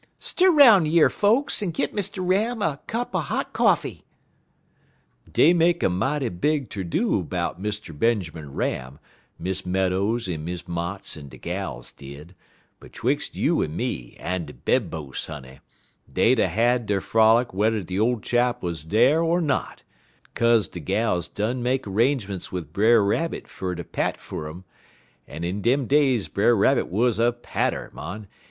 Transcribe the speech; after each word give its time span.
Stir 0.17 0.49
'roun' 0.49 0.87
yer, 0.87 1.09
folks, 1.09 1.61
en 1.61 1.69
git 1.69 1.93
Mr. 1.95 2.27
Ram 2.27 2.63
a 2.63 2.79
cup 2.87 3.13
er 3.13 3.19
hot 3.19 3.53
coffee.' 3.53 4.03
"Dey 5.31 5.53
make 5.53 5.83
a 5.83 5.89
mighty 5.89 6.29
big 6.29 6.71
ter 6.71 6.81
do 6.83 7.21
'bout 7.21 7.61
Mr. 7.61 7.95
Benjermun 7.95 8.51
Ram, 8.55 8.97
Miss 9.37 9.63
Meadows 9.63 10.27
en 10.27 10.43
Miss 10.43 10.63
Motts 10.63 11.15
en 11.15 11.29
de 11.29 11.37
gals 11.37 11.91
did, 11.91 12.33
but 12.79 12.93
'twix' 12.93 13.35
you 13.35 13.61
en 13.61 13.75
me 13.75 14.17
en 14.19 14.47
de 14.47 14.53
bedpos', 14.53 15.27
honey, 15.27 15.59
dey'd 16.11 16.39
er 16.39 16.47
had 16.47 16.87
der 16.87 16.99
frolic 16.99 17.49
wh'er 17.49 17.83
de 17.85 17.99
ole 17.99 18.19
chap 18.21 18.63
'uz 18.63 18.83
dar 18.83 19.23
er 19.23 19.39
not, 19.39 19.83
kaze 20.33 20.67
de 20.67 20.79
gals 20.79 21.27
done 21.27 21.61
make 21.61 21.85
'rangerments 21.85 22.51
wid 22.51 22.73
Brer 22.73 23.03
Rabbit 23.03 23.47
fer 23.47 23.75
ter 23.75 23.83
pat 23.83 24.17
fer 24.17 24.49
um, 24.49 24.63
en 25.27 25.43
in 25.43 25.61
dem 25.61 25.85
days 25.85 26.27
Brer 26.27 26.55
Rabbit 26.57 26.87
wuz 26.87 27.19
a 27.19 27.31
patter, 27.31 27.91
mon. 27.93 28.25